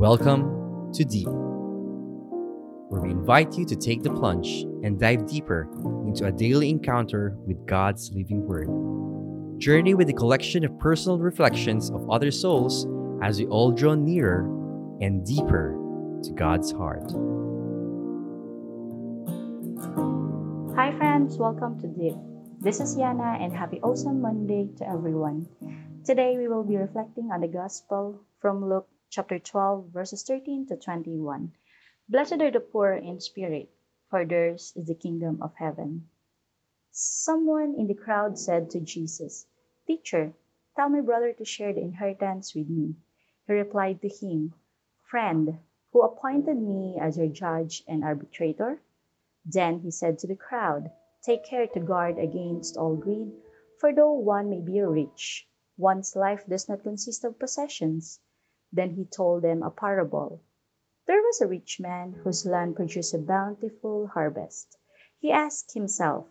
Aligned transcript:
Welcome 0.00 0.92
to 0.94 1.04
Deep, 1.04 1.28
where 1.28 3.02
we 3.02 3.10
invite 3.10 3.58
you 3.58 3.66
to 3.66 3.76
take 3.76 4.02
the 4.02 4.08
plunge 4.08 4.62
and 4.82 4.98
dive 4.98 5.26
deeper 5.26 5.68
into 6.06 6.24
a 6.24 6.32
daily 6.32 6.70
encounter 6.70 7.36
with 7.46 7.66
God's 7.66 8.10
living 8.14 8.46
Word. 8.46 9.60
Journey 9.60 9.92
with 9.92 10.08
a 10.08 10.14
collection 10.14 10.64
of 10.64 10.78
personal 10.78 11.18
reflections 11.18 11.90
of 11.90 12.08
other 12.08 12.30
souls 12.30 12.86
as 13.22 13.40
we 13.40 13.46
all 13.48 13.72
draw 13.72 13.94
nearer 13.94 14.46
and 15.02 15.22
deeper 15.26 15.76
to 16.22 16.32
God's 16.32 16.72
heart. 16.72 17.12
Hi, 20.76 20.96
friends, 20.96 21.36
welcome 21.36 21.78
to 21.78 21.88
Deep. 21.88 22.16
This 22.58 22.80
is 22.80 22.96
Yana, 22.96 23.38
and 23.38 23.52
happy 23.52 23.78
awesome 23.82 24.22
Monday 24.22 24.70
to 24.78 24.88
everyone. 24.88 25.46
Today, 26.06 26.38
we 26.38 26.48
will 26.48 26.64
be 26.64 26.78
reflecting 26.78 27.30
on 27.30 27.42
the 27.42 27.48
Gospel 27.48 28.18
from 28.40 28.66
Luke 28.66 28.88
chapter 29.10 29.40
12, 29.40 29.86
verses 29.86 30.22
13 30.22 30.66
to 30.66 30.76
21. 30.76 31.52
Blessed 32.08 32.34
are 32.34 32.50
the 32.52 32.60
poor 32.60 32.92
in 32.92 33.18
spirit, 33.18 33.68
for 34.08 34.24
theirs 34.24 34.72
is 34.76 34.86
the 34.86 34.94
kingdom 34.94 35.42
of 35.42 35.52
heaven. 35.56 36.08
Someone 36.92 37.74
in 37.74 37.88
the 37.88 37.94
crowd 37.94 38.38
said 38.38 38.70
to 38.70 38.78
Jesus, 38.78 39.46
Teacher, 39.84 40.32
tell 40.76 40.88
my 40.88 41.00
brother 41.00 41.32
to 41.32 41.44
share 41.44 41.72
the 41.72 41.80
inheritance 41.80 42.54
with 42.54 42.68
me. 42.68 42.94
He 43.48 43.52
replied 43.52 44.00
to 44.02 44.08
him, 44.08 44.54
Friend, 45.10 45.58
who 45.92 46.02
appointed 46.02 46.62
me 46.62 46.96
as 47.00 47.18
your 47.18 47.26
judge 47.26 47.82
and 47.88 48.04
arbitrator? 48.04 48.80
Then 49.44 49.80
he 49.80 49.90
said 49.90 50.20
to 50.20 50.28
the 50.28 50.36
crowd, 50.36 50.88
Take 51.22 51.42
care 51.42 51.66
to 51.66 51.80
guard 51.80 52.16
against 52.16 52.76
all 52.76 52.94
greed, 52.94 53.32
for 53.80 53.92
though 53.92 54.12
one 54.12 54.50
may 54.50 54.60
be 54.60 54.80
rich, 54.80 55.48
one's 55.76 56.14
life 56.14 56.46
does 56.46 56.68
not 56.68 56.84
consist 56.84 57.24
of 57.24 57.40
possessions. 57.40 58.20
Then 58.72 58.90
he 58.90 59.04
told 59.04 59.42
them 59.42 59.64
a 59.64 59.70
parable. 59.70 60.40
There 61.06 61.20
was 61.20 61.40
a 61.40 61.48
rich 61.48 61.80
man 61.80 62.12
whose 62.12 62.46
land 62.46 62.76
produced 62.76 63.12
a 63.14 63.18
bountiful 63.18 64.06
harvest. 64.06 64.78
He 65.18 65.32
asked 65.32 65.74
himself, 65.74 66.28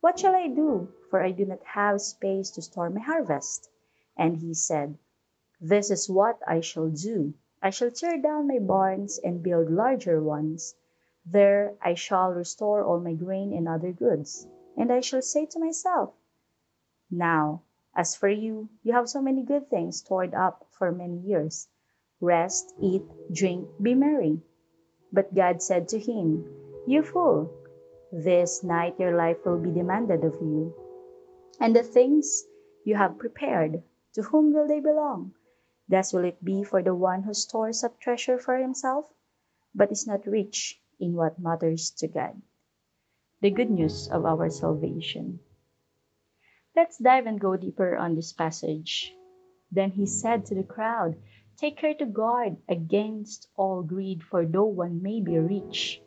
What 0.00 0.18
shall 0.18 0.34
I 0.34 0.48
do? 0.48 0.92
For 1.08 1.22
I 1.22 1.30
do 1.30 1.46
not 1.46 1.62
have 1.64 2.02
space 2.02 2.50
to 2.50 2.62
store 2.62 2.90
my 2.90 3.00
harvest. 3.00 3.70
And 4.18 4.36
he 4.36 4.52
said, 4.52 4.98
This 5.62 5.90
is 5.90 6.10
what 6.10 6.42
I 6.46 6.60
shall 6.60 6.90
do. 6.90 7.32
I 7.62 7.70
shall 7.70 7.90
tear 7.90 8.18
down 8.20 8.48
my 8.48 8.58
barns 8.58 9.18
and 9.18 9.42
build 9.42 9.70
larger 9.70 10.22
ones. 10.22 10.74
There 11.24 11.74
I 11.80 11.94
shall 11.94 12.32
restore 12.32 12.84
all 12.84 13.00
my 13.00 13.14
grain 13.14 13.54
and 13.54 13.66
other 13.66 13.92
goods. 13.92 14.46
And 14.76 14.92
I 14.92 15.00
shall 15.00 15.22
say 15.22 15.46
to 15.46 15.58
myself, 15.58 16.12
Now, 17.10 17.62
as 17.94 18.14
for 18.14 18.28
you, 18.28 18.68
you 18.82 18.92
have 18.92 19.08
so 19.08 19.22
many 19.22 19.42
good 19.42 19.70
things 19.70 19.96
stored 19.96 20.34
up 20.34 20.66
for 20.70 20.92
many 20.92 21.16
years. 21.18 21.66
Rest, 22.20 22.74
eat, 22.80 23.04
drink, 23.32 23.68
be 23.80 23.94
merry. 23.94 24.42
But 25.12 25.34
God 25.34 25.62
said 25.62 25.88
to 25.88 25.98
him, 25.98 26.44
You 26.86 27.02
fool, 27.02 27.50
this 28.12 28.64
night 28.64 28.98
your 28.98 29.16
life 29.16 29.44
will 29.44 29.58
be 29.58 29.70
demanded 29.70 30.24
of 30.24 30.34
you. 30.40 30.74
And 31.60 31.74
the 31.74 31.82
things 31.82 32.44
you 32.84 32.96
have 32.96 33.18
prepared, 33.18 33.82
to 34.14 34.22
whom 34.22 34.52
will 34.52 34.66
they 34.66 34.80
belong? 34.80 35.34
Thus 35.88 36.12
will 36.12 36.24
it 36.24 36.44
be 36.44 36.64
for 36.64 36.82
the 36.82 36.94
one 36.94 37.22
who 37.22 37.34
stores 37.34 37.84
up 37.84 38.00
treasure 38.00 38.38
for 38.38 38.56
himself, 38.56 39.06
but 39.74 39.92
is 39.92 40.06
not 40.06 40.26
rich 40.26 40.80
in 40.98 41.14
what 41.14 41.38
matters 41.38 41.90
to 41.98 42.08
God. 42.08 42.40
The 43.40 43.50
good 43.50 43.70
news 43.70 44.08
of 44.08 44.24
our 44.24 44.50
salvation. 44.50 45.40
Let's 46.74 46.98
dive 46.98 47.26
and 47.26 47.40
go 47.40 47.56
deeper 47.56 47.96
on 47.96 48.14
this 48.14 48.32
passage. 48.32 49.14
Then 49.70 49.90
he 49.90 50.06
said 50.06 50.46
to 50.46 50.54
the 50.54 50.62
crowd, 50.62 51.16
Take 51.58 51.78
care 51.78 51.94
to 51.94 52.06
guard 52.06 52.56
against 52.68 53.48
all 53.56 53.82
greed, 53.82 54.22
for 54.22 54.46
though 54.46 54.70
one 54.70 55.02
may 55.02 55.20
be 55.20 55.36
rich, 55.38 56.00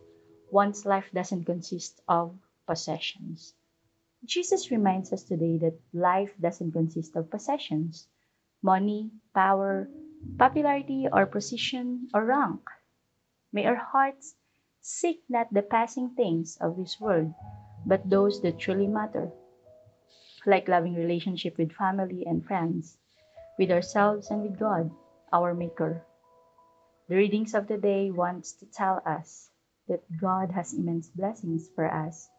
one's 0.50 0.86
life 0.86 1.12
doesn't 1.14 1.44
consist 1.44 2.00
of 2.08 2.40
possessions. 2.66 3.54
Jesus 4.24 4.72
reminds 4.72 5.12
us 5.12 5.24
today 5.24 5.58
that 5.58 5.78
life 5.92 6.32
doesn't 6.40 6.72
consist 6.72 7.18
of 7.18 7.30
possessions 7.30 8.08
money, 8.64 9.12
power, 9.34 9.90
popularity, 10.38 11.08
or 11.12 11.26
position, 11.26 12.08
or 12.14 12.24
rank. 12.24 12.62
May 13.52 13.66
our 13.66 13.76
hearts 13.76 14.36
seek 14.80 15.22
not 15.28 15.52
the 15.52 15.64
passing 15.64 16.12
things 16.16 16.58
of 16.62 16.78
this 16.78 16.98
world, 16.98 17.34
but 17.86 18.10
those 18.10 18.42
that 18.42 18.58
truly 18.58 18.88
matter, 18.88 19.30
like 20.46 20.70
loving 20.70 20.94
relationship 20.94 21.58
with 21.58 21.74
family 21.74 22.24
and 22.26 22.46
friends, 22.46 22.98
with 23.58 23.70
ourselves 23.70 24.32
and 24.32 24.44
with 24.44 24.58
God, 24.58 24.92
our 25.32 25.54
Maker. 25.54 26.06
The 27.08 27.16
readings 27.16 27.54
of 27.54 27.68
the 27.68 27.78
day 27.78 28.12
wants 28.12 28.54
to 28.54 28.66
tell 28.66 29.02
us 29.06 29.50
that 29.88 30.04
God 30.20 30.52
has 30.52 30.74
immense 30.74 31.10
blessings 31.10 31.68
for 31.76 31.92
us. 31.92 32.30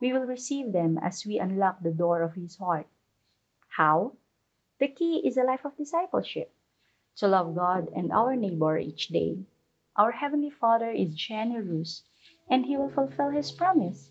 We 0.00 0.12
will 0.12 0.26
receive 0.26 0.72
them 0.72 0.98
as 0.98 1.24
we 1.24 1.38
unlock 1.38 1.82
the 1.82 1.92
door 1.92 2.22
of 2.22 2.34
His 2.34 2.56
heart. 2.56 2.86
How? 3.68 4.16
The 4.78 4.88
key 4.88 5.22
is 5.24 5.36
a 5.36 5.44
life 5.44 5.64
of 5.64 5.76
discipleship, 5.76 6.52
to 7.16 7.28
love 7.28 7.54
God 7.54 7.88
and 7.94 8.12
our 8.12 8.36
neighbor 8.36 8.78
each 8.78 9.08
day. 9.08 9.38
Our 9.96 10.12
Heavenly 10.12 10.50
Father 10.50 10.90
is 10.90 11.14
generous 11.14 12.02
and 12.50 12.66
He 12.66 12.76
will 12.76 12.90
fulfill 12.90 13.30
His 13.30 13.52
promise. 13.52 14.10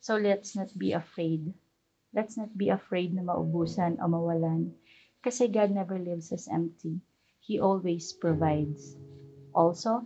So 0.00 0.16
let's 0.16 0.54
not 0.54 0.76
be 0.76 0.92
afraid. 0.92 1.54
Let's 2.12 2.36
not 2.36 2.56
be 2.56 2.68
afraid 2.68 3.14
na 3.14 3.22
maubusan 3.22 3.98
o 4.00 4.08
mawalan 4.08 4.74
kasi 5.24 5.48
God 5.48 5.70
never 5.70 5.98
leaves 5.98 6.30
us 6.32 6.46
empty. 6.46 7.00
He 7.46 7.62
always 7.62 8.10
provides. 8.10 8.98
Also, 9.54 10.02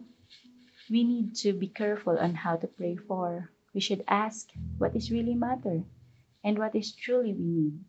we 0.93 1.09
need 1.09 1.33
to 1.41 1.57
be 1.57 1.73
careful 1.73 2.21
on 2.21 2.37
how 2.37 2.61
to 2.61 2.69
pray 2.69 3.01
for. 3.01 3.49
We 3.73 3.81
should 3.81 4.05
ask 4.05 4.53
what 4.77 4.93
is 4.93 5.09
really 5.09 5.33
matter 5.33 5.81
and 6.45 6.61
what 6.61 6.77
is 6.77 6.93
truly 6.93 7.33
we 7.33 7.49
need. 7.49 7.81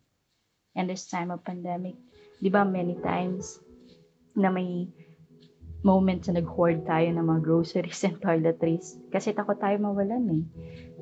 And 0.71 0.87
this 0.87 1.11
time 1.11 1.35
of 1.35 1.43
pandemic, 1.43 1.99
di 2.39 2.47
ba 2.47 2.63
many 2.63 2.95
times 3.03 3.59
na 4.39 4.47
may 4.47 4.87
moment 5.83 6.31
na 6.31 6.39
nag-hoard 6.39 6.87
tayo 6.87 7.11
ng 7.11 7.25
mga 7.25 7.41
groceries 7.43 8.07
and 8.07 8.23
toiletries 8.23 8.95
kasi 9.11 9.35
takot 9.35 9.59
tayo 9.59 9.75
mawalan 9.83 10.31
eh. 10.31 10.43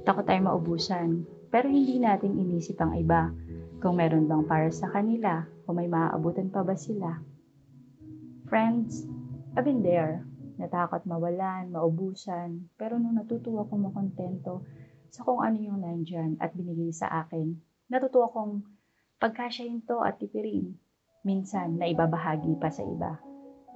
Takot 0.09 0.25
tayo 0.25 0.41
maubusan. 0.41 1.21
Pero 1.53 1.69
hindi 1.69 2.01
natin 2.01 2.33
inisip 2.33 2.81
ang 2.81 2.97
iba 2.97 3.29
kung 3.77 4.01
meron 4.01 4.25
bang 4.25 4.41
para 4.49 4.73
sa 4.73 4.89
kanila, 4.89 5.45
kung 5.69 5.77
may 5.77 5.85
maaabutan 5.85 6.49
pa 6.49 6.65
ba 6.65 6.73
sila. 6.73 7.21
Friends, 8.49 9.05
I've 9.53 9.61
been 9.61 9.85
there. 9.85 10.25
Natakot 10.57 11.05
mawalan, 11.05 11.69
maubusan, 11.69 12.73
pero 12.81 12.97
nung 12.97 13.21
natutuwa 13.21 13.61
akong 13.61 13.85
makontento 13.85 14.65
sa 15.13 15.21
kung 15.21 15.45
ano 15.45 15.61
yung 15.61 15.85
nandyan 15.85 16.33
at 16.41 16.57
binigay 16.57 16.89
sa 16.89 17.13
akin, 17.21 17.61
natutuwa 17.93 18.25
akong 18.25 18.65
pagkasyahin 19.21 19.85
to 19.85 20.01
at 20.01 20.17
tipirin. 20.17 20.81
Minsan, 21.21 21.77
na 21.77 21.93
ibabahagi 21.93 22.57
pa 22.57 22.73
sa 22.73 22.81
iba, 22.81 23.21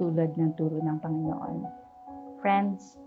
tulad 0.02 0.34
ng 0.42 0.58
turo 0.58 0.82
ng 0.82 0.98
Panginoon. 0.98 1.58
Friends, 2.42 2.98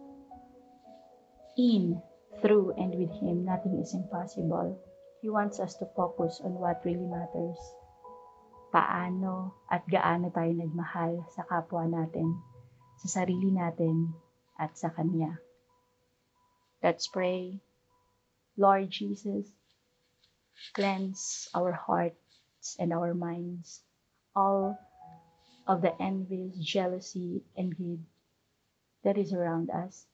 in, 1.58 1.98
through, 2.38 2.78
and 2.78 2.94
with 2.94 3.10
Him, 3.18 3.42
nothing 3.42 3.74
is 3.82 3.90
impossible. 3.90 4.78
He 5.18 5.34
wants 5.34 5.58
us 5.58 5.74
to 5.82 5.90
focus 5.98 6.38
on 6.46 6.62
what 6.62 6.78
really 6.86 7.10
matters 7.10 7.58
paano 8.76 9.56
at 9.72 9.88
gaano 9.88 10.28
tayo 10.28 10.52
nagmahal 10.52 11.24
sa 11.32 11.48
kapwa 11.48 11.88
natin, 11.88 12.36
sa 13.00 13.08
sarili 13.24 13.48
natin, 13.48 14.12
at 14.60 14.76
sa 14.76 14.92
Kanya. 14.92 15.40
Let's 16.84 17.08
pray. 17.08 17.56
Lord 18.60 18.92
Jesus, 18.92 19.48
cleanse 20.76 21.48
our 21.56 21.72
hearts 21.72 22.76
and 22.76 22.92
our 22.92 23.16
minds, 23.16 23.80
all 24.36 24.76
of 25.64 25.80
the 25.80 25.96
envy, 25.96 26.52
jealousy, 26.60 27.48
and 27.56 27.72
greed 27.72 28.04
that 29.08 29.16
is 29.16 29.32
around 29.32 29.72
us. 29.72 30.04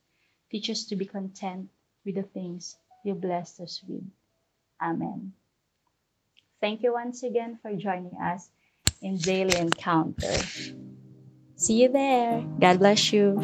Teach 0.55 0.70
us 0.70 0.87
to 0.87 0.94
be 0.94 1.11
content 1.11 1.67
with 2.06 2.15
the 2.15 2.23
things 2.31 2.79
you 3.03 3.19
blessed 3.19 3.58
us 3.58 3.82
with. 3.82 4.06
Amen. 4.79 5.35
Thank 6.62 6.85
you 6.85 6.93
once 6.93 7.25
again 7.25 7.59
for 7.61 7.75
joining 7.75 8.17
us 8.23 8.49
in 9.03 9.17
Daily 9.17 9.56
Encounter. 9.59 10.32
See 11.56 11.82
you 11.82 11.88
there. 11.88 12.44
God 12.61 12.79
bless 12.79 13.12
you. 13.12 13.43